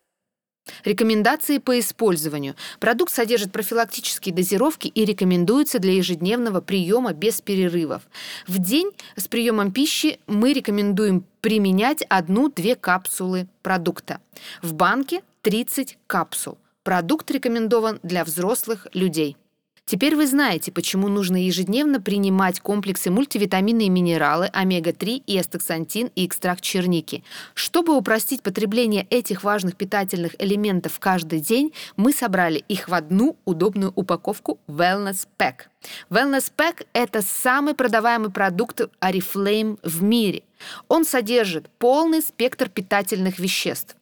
Рекомендации 0.84 1.58
по 1.58 1.80
использованию. 1.80 2.54
Продукт 2.78 3.12
содержит 3.12 3.50
профилактические 3.50 4.32
дозировки 4.32 4.86
и 4.86 5.04
рекомендуется 5.04 5.80
для 5.80 5.94
ежедневного 5.94 6.60
приема 6.60 7.12
без 7.12 7.40
перерывов. 7.40 8.02
В 8.46 8.58
день 8.58 8.92
с 9.16 9.26
приемом 9.26 9.72
пищи 9.72 10.20
мы 10.28 10.52
рекомендуем 10.52 11.24
применять 11.40 12.04
одну-две 12.08 12.76
капсулы 12.76 13.48
продукта. 13.62 14.20
В 14.62 14.72
банке 14.74 15.22
30 15.42 15.98
капсул. 16.06 16.58
Продукт 16.84 17.28
рекомендован 17.32 17.98
для 18.04 18.22
взрослых 18.22 18.86
людей. 18.92 19.36
Теперь 19.84 20.14
вы 20.14 20.26
знаете, 20.26 20.70
почему 20.70 21.08
нужно 21.08 21.44
ежедневно 21.44 22.00
принимать 22.00 22.60
комплексы 22.60 23.10
мультивитамины 23.10 23.86
и 23.86 23.88
минералы, 23.88 24.46
омега-3 24.46 25.24
и 25.26 25.38
астаксантин 25.38 26.10
и 26.14 26.24
экстракт 26.24 26.62
черники. 26.62 27.24
Чтобы 27.54 27.96
упростить 27.96 28.42
потребление 28.42 29.06
этих 29.10 29.42
важных 29.42 29.76
питательных 29.76 30.34
элементов 30.38 30.98
каждый 31.00 31.40
день, 31.40 31.72
мы 31.96 32.12
собрали 32.12 32.64
их 32.68 32.88
в 32.88 32.94
одну 32.94 33.36
удобную 33.44 33.92
упаковку 33.94 34.58
Wellness 34.68 35.26
Pack. 35.36 35.66
Wellness 36.10 36.50
Pack– 36.56 36.86
это 36.92 37.20
самый 37.20 37.74
продаваемый 37.74 38.30
продукт 38.30 38.80
Oriflame 39.00 39.78
в 39.82 40.02
мире. 40.02 40.44
Он 40.88 41.04
содержит 41.04 41.68
полный 41.78 42.22
спектр 42.22 42.68
питательных 42.68 43.40
веществ. 43.40 43.96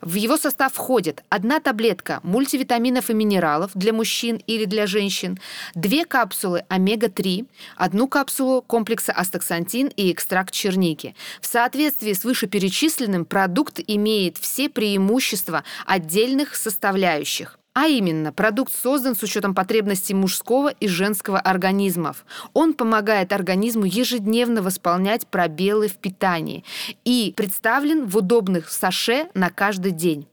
В 0.00 0.14
его 0.14 0.36
состав 0.36 0.74
входит 0.74 1.22
одна 1.28 1.60
таблетка 1.60 2.18
мультивитаминов 2.24 3.10
и 3.10 3.14
минералов 3.14 3.70
для 3.74 3.92
мужчин 3.92 4.42
или 4.48 4.64
для 4.64 4.86
женщин, 4.88 5.38
две 5.76 6.04
капсулы 6.04 6.64
омега-3, 6.68 7.46
одну 7.76 8.08
капсулу 8.08 8.62
комплекса 8.62 9.12
астаксантин 9.12 9.86
и 9.96 10.10
экстракт 10.10 10.52
черники. 10.52 11.14
В 11.40 11.46
соответствии 11.46 12.12
с 12.12 12.24
вышеперечисленным 12.24 13.24
продукт 13.24 13.78
имеет 13.86 14.36
все 14.38 14.68
преимущества 14.68 15.62
отдельных 15.86 16.56
составляющих. 16.56 17.58
А 17.74 17.86
именно, 17.86 18.32
продукт 18.32 18.70
создан 18.72 19.14
с 19.14 19.22
учетом 19.22 19.54
потребностей 19.54 20.12
мужского 20.12 20.68
и 20.68 20.88
женского 20.88 21.40
организмов. 21.40 22.26
Он 22.52 22.74
помогает 22.74 23.32
организму 23.32 23.86
ежедневно 23.86 24.60
восполнять 24.60 25.26
пробелы 25.26 25.88
в 25.88 25.96
питании 25.96 26.64
и 27.04 27.32
представлен 27.34 28.04
в 28.06 28.16
удобных 28.18 28.68
саше 28.68 29.28
на 29.32 29.48
каждый 29.48 29.92
день. 29.92 30.26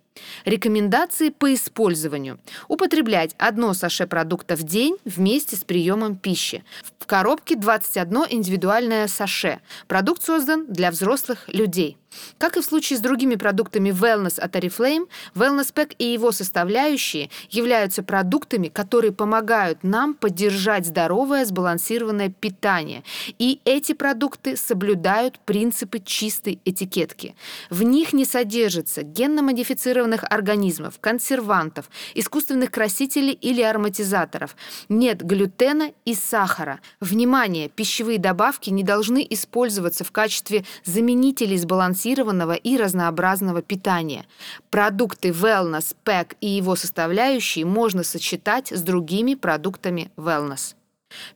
Рекомендации 0.43 1.29
по 1.29 1.53
использованию. 1.53 2.39
Употреблять 2.67 3.35
одно 3.37 3.73
саше 3.73 4.05
продукта 4.05 4.57
в 4.57 4.63
день 4.63 4.97
вместе 5.05 5.55
с 5.55 5.63
приемом 5.63 6.17
пищи. 6.17 6.63
В 6.97 7.05
коробке 7.05 7.55
21 7.55 8.25
индивидуальное 8.29 9.07
саше. 9.07 9.59
Продукт 9.87 10.23
создан 10.23 10.65
для 10.67 10.91
взрослых 10.91 11.47
людей. 11.47 11.97
Как 12.37 12.57
и 12.57 12.61
в 12.61 12.65
случае 12.65 12.97
с 12.97 13.01
другими 13.01 13.35
продуктами 13.35 13.89
Wellness 13.89 14.39
от 14.39 14.55
Oriflame, 14.55 15.07
Wellness 15.35 15.73
Pack 15.73 15.95
и 15.97 16.05
его 16.05 16.31
составляющие 16.31 17.29
являются 17.49 18.03
продуктами, 18.03 18.67
которые 18.67 19.11
помогают 19.11 19.83
нам 19.83 20.13
поддержать 20.13 20.85
здоровое 20.85 21.45
сбалансированное 21.45 22.29
питание. 22.29 23.03
И 23.37 23.61
эти 23.65 23.93
продукты 23.93 24.57
соблюдают 24.57 25.39
принципы 25.39 25.99
чистой 25.99 26.59
этикетки. 26.65 27.35
В 27.69 27.83
них 27.83 28.13
не 28.13 28.25
содержится 28.25 29.03
генно-модифицированных 29.03 30.23
организмов, 30.29 30.99
консервантов, 30.99 31.89
искусственных 32.15 32.71
красителей 32.71 33.33
или 33.33 33.61
ароматизаторов. 33.61 34.55
Нет 34.87 35.21
глютена 35.21 35.91
и 36.05 36.15
сахара. 36.15 36.79
Внимание! 36.99 37.69
Пищевые 37.69 38.17
добавки 38.17 38.69
не 38.69 38.83
должны 38.83 39.25
использоваться 39.29 40.03
в 40.03 40.11
качестве 40.11 40.65
заменителей 40.83 41.57
сбалансированного 41.57 41.99
сбалансированного 42.09 42.53
и 42.53 42.77
разнообразного 42.77 43.61
питания. 43.61 44.25
Продукты 44.69 45.29
Wellness 45.29 45.95
Pack 46.05 46.35
и 46.41 46.47
его 46.47 46.75
составляющие 46.75 47.65
можно 47.65 48.03
сочетать 48.03 48.71
с 48.71 48.81
другими 48.81 49.35
продуктами 49.35 50.09
Wellness. 50.17 50.75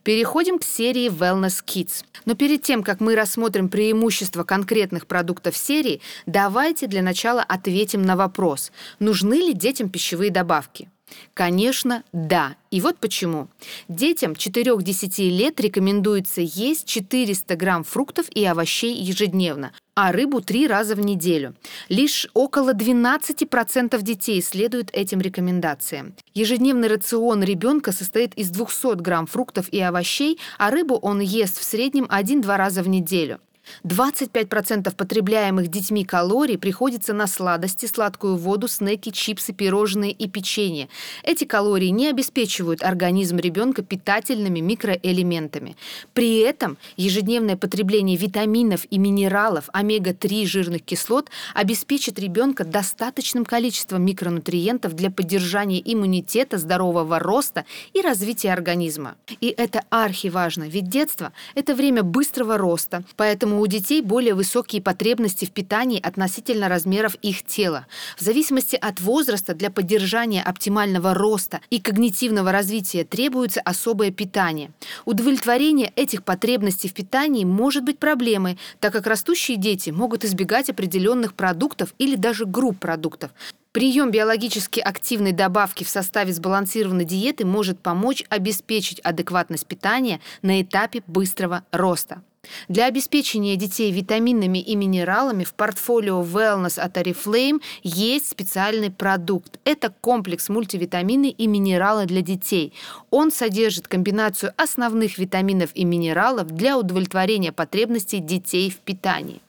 Переходим 0.04 0.58
к 0.58 0.64
серии 0.64 1.08
Wellness 1.08 1.64
Kids. 1.66 2.04
Но 2.26 2.34
перед 2.34 2.62
тем, 2.62 2.82
как 2.82 3.00
мы 3.00 3.16
рассмотрим 3.16 3.68
преимущества 3.68 4.44
конкретных 4.44 5.06
продуктов 5.06 5.56
серии, 5.56 6.00
давайте 6.26 6.86
для 6.86 7.02
начала 7.02 7.42
ответим 7.42 8.02
на 8.02 8.16
вопрос, 8.16 8.70
нужны 9.00 9.34
ли 9.34 9.52
детям 9.52 9.88
пищевые 9.88 10.30
добавки. 10.30 10.88
Конечно, 11.34 12.02
да. 12.12 12.56
И 12.70 12.80
вот 12.80 12.98
почему. 12.98 13.48
Детям 13.88 14.32
4-10 14.32 15.28
лет 15.28 15.60
рекомендуется 15.60 16.40
есть 16.40 16.86
400 16.86 17.56
грамм 17.56 17.84
фруктов 17.84 18.26
и 18.34 18.44
овощей 18.44 18.94
ежедневно, 18.96 19.72
а 19.94 20.12
рыбу 20.12 20.40
три 20.40 20.66
раза 20.66 20.94
в 20.94 21.00
неделю. 21.00 21.54
Лишь 21.88 22.28
около 22.34 22.72
12% 22.74 24.00
детей 24.02 24.42
следуют 24.42 24.90
этим 24.92 25.20
рекомендациям. 25.20 26.14
Ежедневный 26.34 26.88
рацион 26.88 27.42
ребенка 27.42 27.92
состоит 27.92 28.34
из 28.34 28.50
200 28.50 29.00
грамм 29.00 29.26
фруктов 29.26 29.68
и 29.70 29.80
овощей, 29.80 30.38
а 30.58 30.70
рыбу 30.70 30.96
он 30.96 31.20
ест 31.20 31.58
в 31.58 31.64
среднем 31.64 32.04
1-2 32.04 32.56
раза 32.56 32.82
в 32.82 32.88
неделю. 32.88 33.40
25% 33.84 34.94
потребляемых 34.94 35.68
детьми 35.68 36.04
калорий 36.04 36.58
приходится 36.58 37.12
на 37.12 37.26
сладости, 37.26 37.86
сладкую 37.86 38.36
воду, 38.36 38.68
снеки, 38.68 39.10
чипсы, 39.10 39.52
пирожные 39.52 40.12
и 40.12 40.28
печенье. 40.28 40.88
Эти 41.22 41.44
калории 41.44 41.88
не 41.88 42.08
обеспечивают 42.08 42.82
организм 42.82 43.38
ребенка 43.38 43.82
питательными 43.82 44.60
микроэлементами. 44.60 45.76
При 46.12 46.38
этом 46.38 46.76
ежедневное 46.96 47.56
потребление 47.56 48.16
витаминов 48.16 48.86
и 48.90 48.98
минералов, 48.98 49.68
омега-3 49.72 50.46
жирных 50.46 50.82
кислот 50.82 51.30
обеспечит 51.54 52.18
ребенка 52.18 52.64
достаточным 52.64 53.44
количеством 53.44 54.04
микронутриентов 54.04 54.94
для 54.94 55.10
поддержания 55.10 55.80
иммунитета, 55.84 56.58
здорового 56.58 57.18
роста 57.18 57.64
и 57.92 58.00
развития 58.00 58.52
организма. 58.52 59.14
И 59.40 59.48
это 59.48 59.82
архиважно, 59.90 60.64
ведь 60.64 60.88
детство– 60.88 61.32
это 61.54 61.74
время 61.74 62.02
быстрого 62.02 62.58
роста, 62.58 63.04
поэтому 63.16 63.53
Поэтому 63.54 63.62
у 63.62 63.66
детей 63.68 64.02
более 64.02 64.34
высокие 64.34 64.82
потребности 64.82 65.44
в 65.44 65.52
питании 65.52 66.00
относительно 66.00 66.68
размеров 66.68 67.14
их 67.22 67.44
тела. 67.44 67.86
В 68.18 68.20
зависимости 68.20 68.74
от 68.74 69.00
возраста 69.00 69.54
для 69.54 69.70
поддержания 69.70 70.42
оптимального 70.42 71.14
роста 71.14 71.60
и 71.70 71.78
когнитивного 71.78 72.50
развития 72.50 73.04
требуется 73.04 73.60
особое 73.60 74.10
питание. 74.10 74.72
Удовлетворение 75.04 75.92
этих 75.94 76.24
потребностей 76.24 76.88
в 76.88 76.94
питании 76.94 77.44
может 77.44 77.84
быть 77.84 78.00
проблемой, 78.00 78.58
так 78.80 78.92
как 78.92 79.06
растущие 79.06 79.56
дети 79.56 79.90
могут 79.90 80.24
избегать 80.24 80.68
определенных 80.68 81.34
продуктов 81.34 81.94
или 81.98 82.16
даже 82.16 82.46
групп 82.46 82.80
продуктов. 82.80 83.30
Прием 83.70 84.10
биологически 84.10 84.80
активной 84.80 85.30
добавки 85.30 85.84
в 85.84 85.88
составе 85.88 86.32
сбалансированной 86.32 87.04
диеты 87.04 87.46
может 87.46 87.78
помочь 87.78 88.24
обеспечить 88.30 88.98
адекватность 88.98 89.66
питания 89.66 90.20
на 90.42 90.60
этапе 90.60 91.04
быстрого 91.06 91.62
роста. 91.70 92.22
Для 92.68 92.86
обеспечения 92.86 93.56
детей 93.56 93.92
витаминами 93.92 94.58
и 94.58 94.76
минералами 94.76 95.44
в 95.44 95.54
портфолио 95.54 96.22
Wellness 96.22 96.78
от 96.78 96.96
Oriflame 96.96 97.60
есть 97.82 98.30
специальный 98.30 98.90
продукт. 98.90 99.58
Это 99.64 99.92
комплекс 100.00 100.48
мультивитамины 100.48 101.30
и 101.30 101.46
минералы 101.46 102.06
для 102.06 102.20
детей. 102.20 102.72
Он 103.10 103.30
содержит 103.30 103.88
комбинацию 103.88 104.52
основных 104.56 105.18
витаминов 105.18 105.70
и 105.74 105.84
минералов 105.84 106.48
для 106.48 106.78
удовлетворения 106.78 107.52
потребностей 107.52 108.20
детей 108.20 108.70
в 108.70 108.78
питании. 108.78 109.40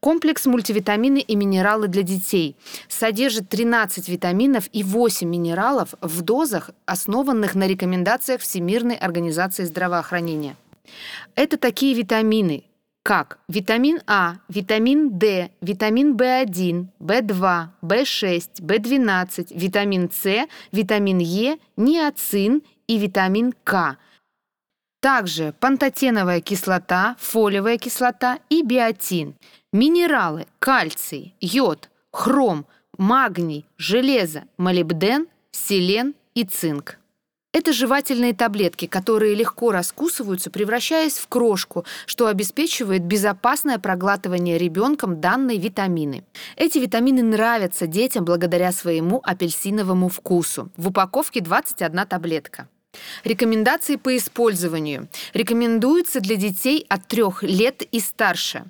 Комплекс 0.00 0.46
мультивитамины 0.46 1.18
и 1.18 1.36
минералы 1.36 1.88
для 1.88 2.02
детей 2.02 2.56
содержит 2.88 3.48
13 3.48 4.08
витаминов 4.08 4.68
и 4.72 4.82
8 4.82 5.28
минералов 5.28 5.94
в 6.00 6.22
дозах, 6.22 6.70
основанных 6.86 7.54
на 7.54 7.66
рекомендациях 7.66 8.40
Всемирной 8.40 8.96
организации 8.96 9.64
здравоохранения. 9.64 10.56
Это 11.34 11.56
такие 11.56 11.94
витамины, 11.94 12.64
как 13.02 13.38
витамин 13.48 14.00
А, 14.06 14.36
витамин 14.48 15.18
D, 15.18 15.50
витамин 15.60 16.16
В1, 16.16 16.86
В2, 17.00 17.68
В6, 17.82 18.60
В12, 18.60 19.58
витамин 19.58 20.10
С, 20.12 20.46
витамин 20.70 21.18
Е, 21.18 21.58
ниацин 21.76 22.62
и 22.86 22.98
витамин 22.98 23.52
К. 23.64 23.96
Также 25.00 25.54
пантотеновая 25.60 26.40
кислота, 26.42 27.16
фолиевая 27.18 27.78
кислота 27.78 28.38
и 28.50 28.62
биотин. 28.62 29.34
Минералы, 29.72 30.46
кальций, 30.58 31.34
йод, 31.40 31.88
хром, 32.12 32.66
магний, 32.98 33.64
железо, 33.78 34.44
молибден, 34.58 35.26
селен 35.52 36.14
и 36.34 36.44
цинк. 36.44 36.99
Это 37.52 37.72
жевательные 37.72 38.32
таблетки, 38.32 38.86
которые 38.86 39.34
легко 39.34 39.72
раскусываются, 39.72 40.52
превращаясь 40.52 41.18
в 41.18 41.26
крошку, 41.26 41.84
что 42.06 42.28
обеспечивает 42.28 43.02
безопасное 43.02 43.80
проглатывание 43.80 44.56
ребенком 44.56 45.20
данной 45.20 45.58
витамины. 45.58 46.22
Эти 46.54 46.78
витамины 46.78 47.24
нравятся 47.24 47.88
детям 47.88 48.24
благодаря 48.24 48.70
своему 48.70 49.20
апельсиновому 49.24 50.08
вкусу. 50.08 50.70
В 50.76 50.88
упаковке 50.88 51.40
21 51.40 52.06
таблетка. 52.06 52.68
Рекомендации 53.24 53.96
по 53.96 54.16
использованию. 54.16 55.08
Рекомендуется 55.34 56.20
для 56.20 56.36
детей 56.36 56.86
от 56.88 57.08
3 57.08 57.24
лет 57.42 57.82
и 57.82 57.98
старше. 57.98 58.64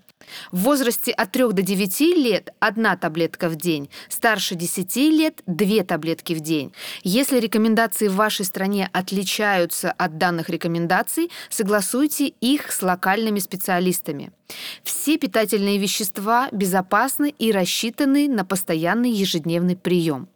В 0.52 0.62
возрасте 0.62 1.12
от 1.12 1.32
3 1.32 1.52
до 1.52 1.62
9 1.62 2.00
лет 2.16 2.52
одна 2.58 2.96
таблетка 2.96 3.48
в 3.48 3.56
день, 3.56 3.90
старше 4.08 4.54
10 4.54 4.96
лет 4.96 5.42
две 5.46 5.84
таблетки 5.84 6.32
в 6.32 6.40
день. 6.40 6.72
Если 7.02 7.38
рекомендации 7.38 8.08
в 8.08 8.16
вашей 8.16 8.44
стране 8.44 8.88
отличаются 8.92 9.92
от 9.92 10.18
данных 10.18 10.48
рекомендаций, 10.48 11.30
согласуйте 11.48 12.26
их 12.26 12.72
с 12.72 12.82
локальными 12.82 13.38
специалистами. 13.38 14.32
Все 14.82 15.16
питательные 15.18 15.78
вещества 15.78 16.48
безопасны 16.52 17.34
и 17.38 17.52
рассчитаны 17.52 18.28
на 18.28 18.44
постоянный 18.44 19.10
ежедневный 19.10 19.76
прием. 19.76 20.28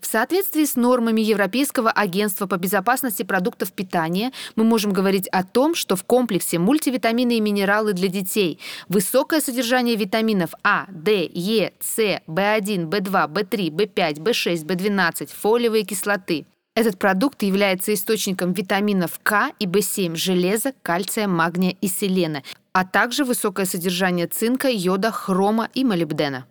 В 0.00 0.06
соответствии 0.06 0.64
с 0.64 0.76
нормами 0.76 1.20
Европейского 1.20 1.90
агентства 1.90 2.46
по 2.46 2.56
безопасности 2.56 3.22
продуктов 3.22 3.72
питания 3.72 4.32
мы 4.56 4.64
можем 4.64 4.92
говорить 4.92 5.28
о 5.28 5.44
том, 5.44 5.74
что 5.74 5.96
в 5.96 6.04
комплексе 6.04 6.58
мультивитамины 6.58 7.36
и 7.36 7.40
минералы 7.40 7.92
для 7.92 8.08
детей 8.08 8.58
высокое 8.88 9.40
содержание 9.40 9.96
витаминов 9.96 10.50
А, 10.62 10.86
D, 10.88 11.28
Е, 11.32 11.72
С, 11.80 11.98
В1, 12.26 12.88
В2, 12.88 13.32
В3, 13.32 13.70
В5, 13.70 14.14
В6, 14.18 14.66
В12, 14.66 15.30
фолиевые 15.32 15.84
кислоты. 15.84 16.46
Этот 16.74 16.98
продукт 16.98 17.42
является 17.42 17.92
источником 17.92 18.52
витаминов 18.52 19.18
К 19.22 19.50
и 19.58 19.66
В7, 19.66 20.14
железа, 20.14 20.72
кальция, 20.82 21.26
магния 21.26 21.76
и 21.80 21.88
селена, 21.88 22.42
а 22.72 22.84
также 22.84 23.24
высокое 23.24 23.66
содержание 23.66 24.28
цинка, 24.28 24.68
йода, 24.68 25.10
хрома 25.10 25.68
и 25.74 25.84
молибдена. 25.84 26.46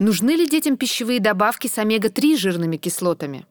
Нужны 0.00 0.36
ли 0.36 0.46
детям 0.46 0.76
пищевые 0.76 1.18
добавки 1.18 1.66
с 1.66 1.76
омега-3 1.76 2.36
жирными 2.36 2.76
кислотами? 2.76 3.46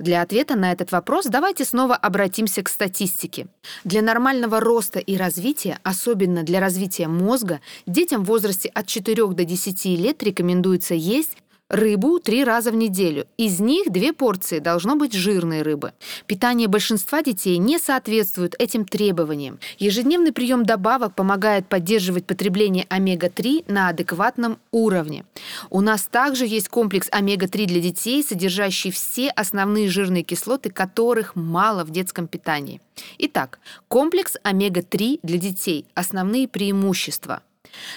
Для 0.00 0.22
ответа 0.22 0.56
на 0.56 0.72
этот 0.72 0.90
вопрос 0.90 1.26
давайте 1.26 1.64
снова 1.64 1.94
обратимся 1.94 2.64
к 2.64 2.68
статистике. 2.68 3.46
Для 3.84 4.02
нормального 4.02 4.58
роста 4.58 4.98
и 4.98 5.16
развития, 5.16 5.78
особенно 5.84 6.42
для 6.42 6.58
развития 6.58 7.06
мозга, 7.06 7.60
детям 7.86 8.24
в 8.24 8.26
возрасте 8.26 8.68
от 8.68 8.88
4 8.88 9.28
до 9.28 9.44
10 9.44 9.84
лет 9.84 10.20
рекомендуется 10.24 10.94
есть 10.94 11.36
рыбу 11.72 12.20
три 12.20 12.44
раза 12.44 12.70
в 12.70 12.76
неделю. 12.76 13.26
Из 13.38 13.58
них 13.58 13.90
две 13.90 14.12
порции 14.12 14.58
должно 14.58 14.94
быть 14.94 15.14
жирной 15.14 15.62
рыбы. 15.62 15.92
Питание 16.26 16.68
большинства 16.68 17.22
детей 17.22 17.56
не 17.56 17.78
соответствует 17.78 18.54
этим 18.58 18.84
требованиям. 18.84 19.58
Ежедневный 19.78 20.32
прием 20.32 20.64
добавок 20.64 21.14
помогает 21.14 21.66
поддерживать 21.66 22.26
потребление 22.26 22.86
омега-3 22.90 23.64
на 23.72 23.88
адекватном 23.88 24.58
уровне. 24.70 25.24
У 25.70 25.80
нас 25.80 26.06
также 26.06 26.46
есть 26.46 26.68
комплекс 26.68 27.08
омега-3 27.10 27.66
для 27.66 27.80
детей, 27.80 28.22
содержащий 28.22 28.90
все 28.90 29.30
основные 29.30 29.88
жирные 29.88 30.22
кислоты, 30.22 30.70
которых 30.70 31.34
мало 31.34 31.84
в 31.84 31.90
детском 31.90 32.28
питании. 32.28 32.82
Итак, 33.18 33.58
комплекс 33.88 34.36
омега-3 34.42 35.20
для 35.22 35.38
детей. 35.38 35.86
Основные 35.94 36.46
преимущества– 36.48 37.40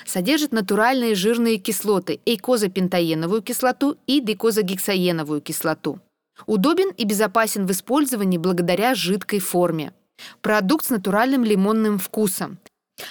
Содержит 0.06 0.52
натуральные 0.52 1.16
жирные 1.16 1.58
кислоты– 1.58 2.20
эйкозапентаеновую 2.26 3.42
кислоту 3.42 3.98
и 4.08 4.22
декозагексаеновую 4.22 5.42
кислоту. 5.42 6.00
Удобен 6.46 6.92
и 6.92 7.06
безопасен 7.06 7.66
в 7.66 7.72
использовании 7.72 8.38
благодаря 8.38 8.94
жидкой 8.94 9.40
форме. 9.40 9.94
Продукт 10.42 10.86
с 10.86 10.90
натуральным 10.90 11.44
лимонным 11.44 11.98
вкусом. 11.98 12.60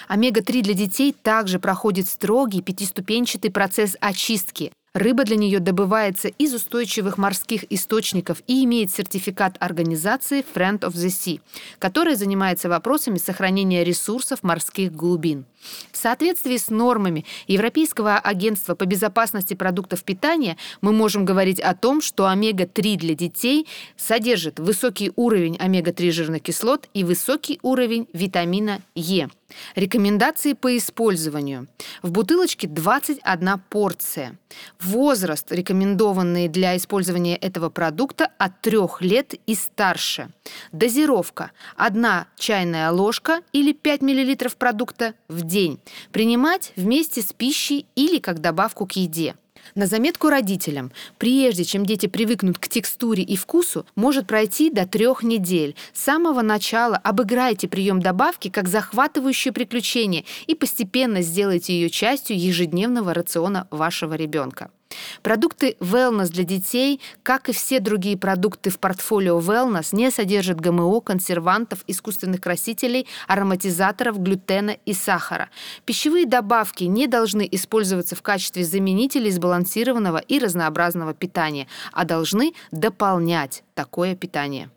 Омега-3 0.07 0.61
для 0.61 0.73
детей 0.73 1.13
также 1.13 1.59
проходит 1.59 2.07
строгий 2.07 2.61
пятиступенчатый 2.61 3.51
процесс 3.51 3.95
очистки– 3.99 4.71
Рыба 4.95 5.25
для 5.25 5.35
нее 5.35 5.59
добывается 5.59 6.29
из 6.29 6.53
устойчивых 6.53 7.17
морских 7.17 7.69
источников 7.69 8.41
и 8.47 8.63
имеет 8.63 8.91
сертификат 8.91 9.57
организации 9.59 10.45
Friend 10.55 10.79
of 10.79 10.93
the 10.93 11.07
Sea, 11.07 11.41
которая 11.79 12.15
занимается 12.15 12.69
вопросами 12.69 13.17
сохранения 13.17 13.83
ресурсов 13.83 14.41
морских 14.41 14.93
глубин. 14.93 15.43
В 15.91 15.97
соответствии 15.97 16.57
с 16.57 16.69
нормами 16.69 17.25
Европейского 17.47 18.17
агентства 18.17 18.75
по 18.75 18.85
безопасности 18.85 19.53
продуктов 19.53 20.03
питания 20.03 20.57
мы 20.81 20.91
можем 20.91 21.25
говорить 21.25 21.59
о 21.59 21.75
том, 21.75 22.01
что 22.01 22.27
омега-3 22.27 22.97
для 22.97 23.15
детей 23.15 23.67
содержит 23.97 24.59
высокий 24.59 25.11
уровень 25.15 25.57
омега-3 25.57 26.11
жирных 26.11 26.43
кислот 26.43 26.89
и 26.93 27.03
высокий 27.03 27.59
уровень 27.61 28.07
витамина 28.13 28.81
Е. 28.95 29.29
Рекомендации 29.75 30.53
по 30.53 30.75
использованию. 30.75 31.67
В 32.01 32.11
бутылочке 32.11 32.67
21 32.67 33.59
порция. 33.69 34.37
Возраст, 34.81 35.51
рекомендованный 35.51 36.47
для 36.47 36.75
использования 36.77 37.35
этого 37.35 37.69
продукта, 37.69 38.31
от 38.37 38.61
3 38.61 38.77
лет 39.01 39.35
и 39.45 39.55
старше. 39.55 40.29
Дозировка. 40.71 41.51
1 41.77 42.05
чайная 42.37 42.91
ложка 42.91 43.41
или 43.51 43.71
5 43.73 44.01
мл 44.01 44.49
продукта 44.57 45.13
в 45.27 45.43
день. 45.55 45.79
Принимать 46.11 46.73
вместе 46.75 47.21
с 47.21 47.31
пищей 47.31 47.85
или 47.95 48.19
как 48.19 48.39
добавку 48.39 48.85
к 48.85 48.91
еде. 48.91 49.35
На 49.73 49.87
заметку 49.87 50.27
родителям, 50.27 50.91
прежде 51.17 51.63
чем 51.63 51.85
дети 51.85 52.07
привыкнут 52.07 52.59
к 52.59 52.67
текстуре 52.67 53.23
и 53.23 53.37
вкусу, 53.37 53.85
может 53.95 54.27
пройти 54.27 54.69
до 54.69 54.85
трех 54.85 55.23
недель. 55.23 55.77
С 55.93 56.03
самого 56.03 56.41
начала 56.41 56.97
обыграйте 56.97 57.69
прием 57.69 58.01
добавки 58.01 58.49
как 58.49 58.67
захватывающее 58.67 59.53
приключение 59.53 60.25
и 60.45 60.55
постепенно 60.55 61.21
сделайте 61.21 61.73
ее 61.73 61.89
частью 61.89 62.37
ежедневного 62.37 63.13
рациона 63.13 63.65
вашего 63.71 64.13
ребенка. 64.15 64.71
Продукты 65.21 65.75
Wellness 65.79 66.29
для 66.29 66.43
детей, 66.43 67.01
как 67.23 67.49
и 67.49 67.53
все 67.53 67.79
другие 67.79 68.17
продукты 68.17 68.69
в 68.69 68.79
портфолио 68.79 69.39
Wellness, 69.39 69.89
не 69.91 70.11
содержат 70.11 70.59
ГМО, 70.59 71.01
консервантов, 71.01 71.79
искусственных 71.87 72.41
красителей, 72.41 73.07
ароматизаторов, 73.27 74.19
глютена 74.19 74.77
и 74.85 74.93
сахара. 74.93 75.49
Пищевые 75.85 76.25
добавки 76.25 76.83
не 76.83 77.07
должны 77.07 77.47
использоваться 77.51 78.15
в 78.15 78.21
качестве 78.21 78.63
заменителей 78.63 79.31
сбалансированного 79.31 80.17
и 80.17 80.39
разнообразного 80.39 81.13
питания, 81.13 81.67
а 81.91 82.05
должны 82.05 82.53
дополнять 82.71 83.63
такое 83.73 84.15
питание. 84.15 84.69